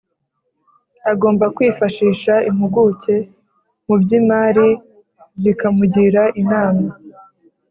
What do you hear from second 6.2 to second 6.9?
inama